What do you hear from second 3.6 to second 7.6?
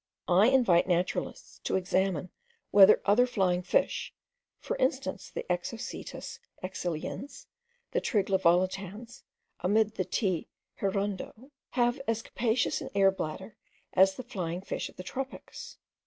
fish, for instance the Exocoetus exiliens,